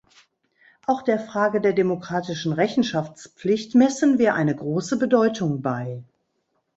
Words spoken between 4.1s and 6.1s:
wir eine große Bedeutung bei.